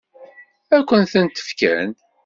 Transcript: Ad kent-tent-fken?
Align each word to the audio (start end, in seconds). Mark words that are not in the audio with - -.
Ad 0.75 0.83
kent-tent-fken? 0.89 1.89